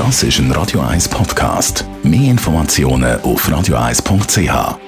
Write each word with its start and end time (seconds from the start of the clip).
Das 0.00 0.22
ist 0.22 0.38
ein 0.38 0.50
Radio 0.52 0.80
1 0.80 1.10
Podcast. 1.10 1.84
Mehr 2.02 2.30
Informationen 2.30 3.20
auf 3.20 3.46
radio1.ch. 3.46 4.78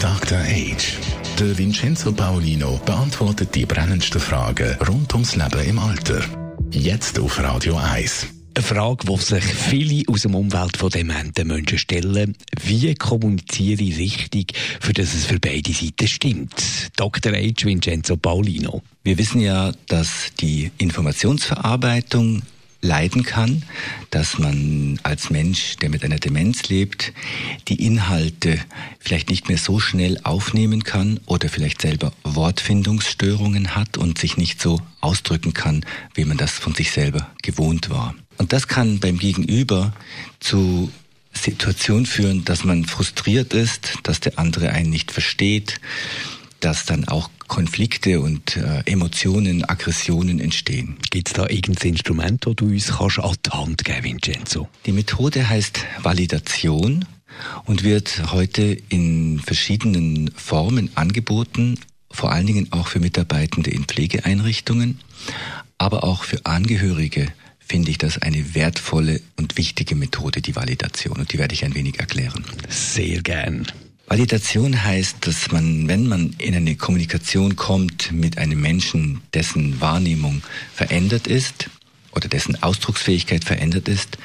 Dr. 0.00 0.38
Age. 0.38 0.96
Der 1.38 1.58
Vincenzo 1.58 2.10
Paolino 2.10 2.80
beantwortet 2.86 3.54
die 3.54 3.66
brennendsten 3.66 4.18
Fragen 4.18 4.78
rund 4.88 5.12
ums 5.12 5.36
Leben 5.36 5.62
im 5.68 5.78
Alter. 5.78 6.22
Jetzt 6.70 7.18
auf 7.18 7.38
Radio 7.42 7.76
1. 7.76 8.28
Eine 8.56 8.64
Frage, 8.64 9.06
die 9.06 9.16
sich 9.18 9.44
viele 9.44 10.02
aus 10.08 10.22
dem 10.22 10.34
Umfeld 10.34 10.78
von 10.78 10.88
dementen 10.88 11.48
Menschen 11.48 11.76
stellen. 11.76 12.34
Wie 12.64 12.94
kommuniziere 12.94 13.82
ich 13.82 13.98
richtig, 13.98 14.54
für 14.80 14.94
dass 14.94 15.12
es 15.12 15.26
für 15.26 15.38
beide 15.38 15.74
Seiten 15.74 16.08
stimmt? 16.08 16.90
Dr. 16.96 17.32
H. 17.32 17.66
Vincenzo 17.66 18.16
Paulino. 18.16 18.80
Wir 19.04 19.18
wissen 19.18 19.42
ja, 19.42 19.70
dass 19.86 20.32
die 20.40 20.70
Informationsverarbeitung 20.78 22.40
leiden 22.82 23.22
kann, 23.22 23.62
dass 24.10 24.38
man 24.38 24.98
als 25.02 25.30
Mensch, 25.30 25.76
der 25.76 25.90
mit 25.90 26.04
einer 26.04 26.18
Demenz 26.18 26.68
lebt, 26.68 27.12
die 27.68 27.84
Inhalte 27.84 28.58
vielleicht 28.98 29.30
nicht 29.30 29.48
mehr 29.48 29.58
so 29.58 29.78
schnell 29.80 30.18
aufnehmen 30.22 30.82
kann 30.82 31.20
oder 31.26 31.48
vielleicht 31.48 31.82
selber 31.82 32.12
Wortfindungsstörungen 32.24 33.74
hat 33.74 33.98
und 33.98 34.18
sich 34.18 34.36
nicht 34.36 34.60
so 34.60 34.80
ausdrücken 35.00 35.52
kann, 35.52 35.84
wie 36.14 36.24
man 36.24 36.36
das 36.36 36.52
von 36.52 36.74
sich 36.74 36.90
selber 36.90 37.30
gewohnt 37.42 37.90
war. 37.90 38.14
Und 38.38 38.52
das 38.52 38.68
kann 38.68 39.00
beim 39.00 39.18
Gegenüber 39.18 39.92
zu 40.40 40.90
Situationen 41.32 42.06
führen, 42.06 42.44
dass 42.44 42.64
man 42.64 42.84
frustriert 42.84 43.52
ist, 43.52 43.98
dass 44.02 44.20
der 44.20 44.38
andere 44.38 44.70
einen 44.70 44.90
nicht 44.90 45.12
versteht, 45.12 45.80
dass 46.60 46.84
dann 46.84 47.06
auch 47.08 47.30
Konflikte 47.48 48.20
und 48.20 48.56
äh, 48.56 48.82
Emotionen, 48.86 49.64
Aggressionen 49.64 50.40
entstehen. 50.40 50.96
Gibt 51.10 51.28
es 51.28 51.34
da 51.34 51.48
irgendein 51.48 51.90
Instrument, 51.90 52.46
das 52.46 52.54
du 52.56 52.66
uns 52.66 52.86
kannst 52.86 53.18
an 53.18 53.34
die 53.44 53.50
Hand 53.50 53.84
geben 53.84 54.04
Vincenzo? 54.04 54.68
Die 54.86 54.92
Methode 54.92 55.48
heißt 55.48 55.80
Validation 56.02 57.04
und 57.64 57.82
wird 57.82 58.32
heute 58.32 58.76
in 58.88 59.40
verschiedenen 59.40 60.30
Formen 60.36 60.90
angeboten, 60.94 61.78
vor 62.10 62.32
allen 62.32 62.46
Dingen 62.46 62.68
auch 62.72 62.88
für 62.88 63.00
Mitarbeitende 63.00 63.70
in 63.70 63.84
Pflegeeinrichtungen, 63.84 65.00
aber 65.78 66.04
auch 66.04 66.24
für 66.24 66.44
Angehörige 66.44 67.28
finde 67.58 67.90
ich 67.90 67.98
das 67.98 68.18
eine 68.18 68.54
wertvolle 68.54 69.20
und 69.36 69.56
wichtige 69.56 69.94
Methode, 69.94 70.40
die 70.42 70.56
Validation. 70.56 71.18
Und 71.18 71.32
die 71.32 71.38
werde 71.38 71.54
ich 71.54 71.64
ein 71.64 71.74
wenig 71.74 72.00
erklären. 72.00 72.44
Sehr 72.68 73.22
gern. 73.22 73.66
Validation 74.10 74.82
heißt, 74.82 75.24
dass 75.24 75.52
man, 75.52 75.86
wenn 75.86 76.08
man 76.08 76.34
in 76.38 76.56
eine 76.56 76.74
Kommunikation 76.74 77.54
kommt 77.54 78.10
mit 78.10 78.38
einem 78.38 78.60
Menschen, 78.60 79.20
dessen 79.34 79.80
Wahrnehmung 79.80 80.42
verändert 80.74 81.28
ist 81.28 81.70
oder 82.10 82.26
dessen 82.26 82.60
Ausdrucksfähigkeit 82.60 83.44
verändert 83.44 83.86
ist, 83.86 84.18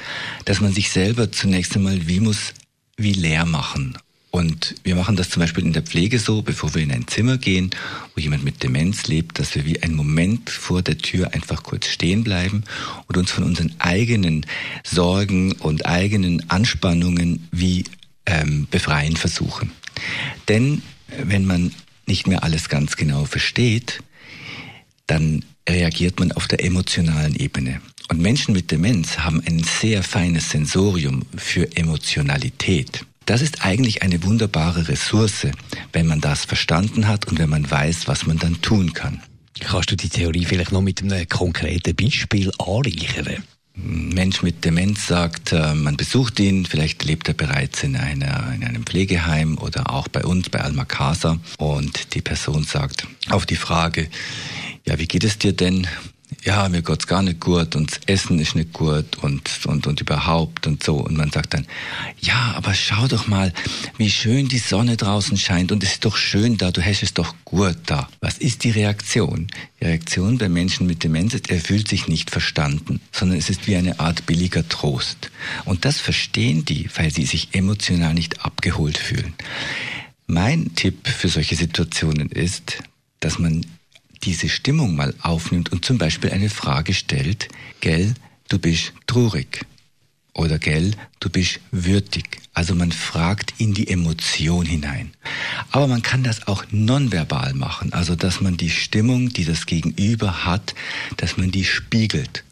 dass 0.44 0.60
man 0.60 0.72
sich 0.72 0.90
selber 0.90 1.30
zunächst 1.30 1.76
einmal 1.76 2.08
wie 2.08 2.18
muss, 2.18 2.52
wie 2.96 3.12
leer 3.12 3.46
machen. 3.46 3.96
Und 4.32 4.74
wir 4.82 4.96
machen 4.96 5.14
das 5.14 5.30
zum 5.30 5.38
Beispiel 5.38 5.64
in 5.64 5.72
der 5.72 5.84
Pflege 5.84 6.18
so, 6.18 6.42
bevor 6.42 6.74
wir 6.74 6.82
in 6.82 6.90
ein 6.90 7.06
Zimmer 7.06 7.38
gehen, 7.38 7.70
wo 8.16 8.20
jemand 8.20 8.42
mit 8.42 8.64
Demenz 8.64 9.06
lebt, 9.06 9.38
dass 9.38 9.54
wir 9.54 9.64
wie 9.66 9.84
einen 9.84 9.94
Moment 9.94 10.50
vor 10.50 10.82
der 10.82 10.98
Tür 10.98 11.32
einfach 11.32 11.62
kurz 11.62 11.86
stehen 11.86 12.24
bleiben 12.24 12.64
und 13.06 13.16
uns 13.16 13.30
von 13.30 13.44
unseren 13.44 13.72
eigenen 13.78 14.46
Sorgen 14.82 15.52
und 15.52 15.86
eigenen 15.86 16.50
Anspannungen 16.50 17.46
wie 17.52 17.84
ähm, 18.26 18.66
befreien 18.70 19.16
versuchen. 19.16 19.72
Denn 20.48 20.82
äh, 21.08 21.22
wenn 21.24 21.46
man 21.46 21.72
nicht 22.06 22.26
mehr 22.26 22.44
alles 22.44 22.68
ganz 22.68 22.96
genau 22.96 23.24
versteht, 23.24 24.00
dann 25.06 25.44
reagiert 25.68 26.20
man 26.20 26.32
auf 26.32 26.46
der 26.46 26.64
emotionalen 26.64 27.34
Ebene. 27.34 27.80
Und 28.08 28.20
Menschen 28.20 28.54
mit 28.54 28.70
Demenz 28.70 29.18
haben 29.18 29.42
ein 29.46 29.64
sehr 29.64 30.02
feines 30.02 30.50
Sensorium 30.50 31.24
für 31.36 31.76
Emotionalität. 31.76 33.04
Das 33.24 33.42
ist 33.42 33.64
eigentlich 33.64 34.02
eine 34.02 34.22
wunderbare 34.22 34.86
Ressource, 34.86 35.48
wenn 35.92 36.06
man 36.06 36.20
das 36.20 36.44
verstanden 36.44 37.08
hat 37.08 37.26
und 37.26 37.40
wenn 37.40 37.50
man 37.50 37.68
weiß, 37.68 38.06
was 38.06 38.26
man 38.26 38.38
dann 38.38 38.62
tun 38.62 38.92
kann. 38.92 39.20
Kannst 39.58 39.90
du 39.90 39.96
die 39.96 40.08
Theorie 40.08 40.44
vielleicht 40.44 40.70
noch 40.70 40.82
mit 40.82 41.02
einem 41.02 41.28
konkreten 41.28 41.96
Beispiel 41.96 42.52
anreichern? 42.58 43.42
Mensch 43.76 44.42
mit 44.42 44.64
Demenz 44.64 45.06
sagt, 45.06 45.52
äh, 45.52 45.74
man 45.74 45.98
besucht 45.98 46.40
ihn, 46.40 46.64
vielleicht 46.64 47.04
lebt 47.04 47.28
er 47.28 47.34
bereits 47.34 47.82
in, 47.82 47.94
einer, 47.94 48.52
in 48.54 48.64
einem 48.64 48.84
Pflegeheim 48.84 49.58
oder 49.58 49.90
auch 49.90 50.08
bei 50.08 50.24
uns, 50.24 50.48
bei 50.48 50.60
Alma 50.60 50.86
Casa. 50.86 51.38
Und 51.58 52.14
die 52.14 52.22
Person 52.22 52.64
sagt 52.64 53.06
auf 53.28 53.44
die 53.44 53.56
Frage, 53.56 54.08
ja, 54.86 54.98
wie 54.98 55.06
geht 55.06 55.24
es 55.24 55.38
dir 55.38 55.52
denn? 55.52 55.86
Ja, 56.42 56.68
mir 56.68 56.82
geht's 56.82 57.06
gar 57.06 57.22
nicht 57.22 57.40
gut 57.40 57.76
und 57.76 57.90
das 57.90 58.00
Essen 58.06 58.38
ist 58.38 58.54
nicht 58.54 58.72
gut 58.72 59.16
und, 59.22 59.48
und, 59.66 59.86
und 59.86 60.00
überhaupt 60.00 60.66
und 60.66 60.82
so. 60.82 60.96
Und 60.96 61.16
man 61.16 61.30
sagt 61.30 61.54
dann, 61.54 61.66
ja, 62.20 62.54
aber 62.56 62.74
schau 62.74 63.06
doch 63.06 63.26
mal, 63.26 63.52
wie 63.96 64.10
schön 64.10 64.48
die 64.48 64.58
Sonne 64.58 64.96
draußen 64.96 65.36
scheint 65.36 65.72
und 65.72 65.82
es 65.82 65.92
ist 65.92 66.04
doch 66.04 66.16
schön 66.16 66.56
da, 66.56 66.70
du 66.70 66.84
hast 66.84 67.02
es 67.02 67.14
doch 67.14 67.34
gut 67.44 67.76
da. 67.86 68.08
Was 68.20 68.38
ist 68.38 68.64
die 68.64 68.70
Reaktion? 68.70 69.48
Die 69.80 69.84
Reaktion 69.84 70.38
bei 70.38 70.48
Menschen 70.48 70.86
mit 70.86 71.04
Demenz 71.04 71.34
ist, 71.34 71.50
er 71.50 71.60
fühlt 71.60 71.88
sich 71.88 72.08
nicht 72.08 72.30
verstanden, 72.30 73.00
sondern 73.12 73.38
es 73.38 73.50
ist 73.50 73.66
wie 73.66 73.76
eine 73.76 74.00
Art 74.00 74.26
billiger 74.26 74.68
Trost. 74.68 75.30
Und 75.64 75.84
das 75.84 76.00
verstehen 76.00 76.64
die, 76.64 76.88
weil 76.96 77.12
sie 77.12 77.24
sich 77.24 77.48
emotional 77.52 78.14
nicht 78.14 78.44
abgeholt 78.44 78.98
fühlen. 78.98 79.34
Mein 80.26 80.74
Tipp 80.74 81.06
für 81.08 81.28
solche 81.28 81.54
Situationen 81.54 82.30
ist, 82.30 82.78
dass 83.20 83.38
man 83.38 83.64
diese 84.22 84.48
Stimmung 84.48 84.96
mal 84.96 85.14
aufnimmt 85.22 85.72
und 85.72 85.84
zum 85.84 85.98
Beispiel 85.98 86.30
eine 86.30 86.50
Frage 86.50 86.94
stellt, 86.94 87.48
gell, 87.80 88.14
du 88.48 88.58
bist 88.58 88.92
traurig 89.06 89.64
oder 90.34 90.58
gell, 90.58 90.92
du 91.20 91.30
bist 91.30 91.60
würdig. 91.70 92.42
Also 92.52 92.74
man 92.74 92.92
fragt 92.92 93.54
in 93.58 93.74
die 93.74 93.88
Emotion 93.88 94.64
hinein. 94.64 95.12
Aber 95.70 95.86
man 95.86 96.02
kann 96.02 96.22
das 96.22 96.46
auch 96.46 96.64
nonverbal 96.70 97.54
machen, 97.54 97.92
also 97.92 98.16
dass 98.16 98.40
man 98.40 98.56
die 98.56 98.70
Stimmung, 98.70 99.30
die 99.30 99.44
das 99.44 99.66
Gegenüber 99.66 100.44
hat, 100.44 100.74
dass 101.16 101.36
man 101.36 101.50
die 101.50 101.64
spiegelt 101.64 102.44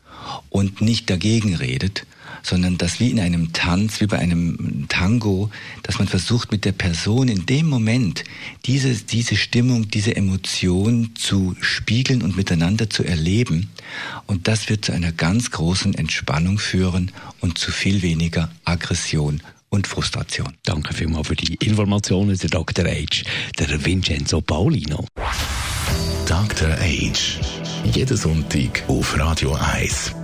und 0.51 0.81
nicht 0.81 1.11
dagegen 1.11 1.55
redet, 1.55 2.07
sondern 2.44 2.78
dass 2.78 3.00
wie 3.00 3.10
in 3.10 3.19
einem 3.19 3.53
Tanz, 3.53 4.00
wie 4.00 4.06
bei 4.06 4.19
einem 4.19 4.87
Tango, 4.88 5.50
dass 5.82 5.99
man 5.99 6.06
versucht 6.06 6.53
mit 6.53 6.65
der 6.65 6.72
Person 6.72 7.28
in 7.28 7.47
dem 7.47 7.66
Moment 7.66 8.22
diese, 8.66 8.94
diese 8.94 9.34
Stimmung, 9.34 9.88
diese 9.88 10.15
Emotion 10.15 11.10
zu 11.15 11.56
spiegeln 11.60 12.22
und 12.22 12.37
miteinander 12.37 12.88
zu 12.88 13.03
erleben. 13.03 13.71
Und 14.27 14.47
das 14.47 14.69
wird 14.69 14.84
zu 14.84 14.93
einer 14.93 15.10
ganz 15.10 15.50
großen 15.50 15.94
Entspannung 15.94 16.59
führen 16.59 17.10
und 17.41 17.59
zu 17.59 17.72
viel 17.72 18.03
weniger 18.03 18.53
Aggression 18.65 19.43
und 19.71 19.87
Frustration. 19.87 20.54
Danke 20.65 20.94
vielmals 20.94 21.28
für 21.28 21.37
die 21.37 21.54
Informationen, 21.54 22.37
der 22.37 22.50
Dr. 22.50 22.84
H., 22.84 23.25
der 23.59 23.84
Vincenzo 23.84 24.41
Paulino. 24.41 25.06
Dr. 26.27 26.71
H. 26.71 27.41
Jeden 27.93 28.16
Sonntag 28.16 28.84
auf 28.87 29.19
Radio 29.19 29.54
1. 29.54 30.24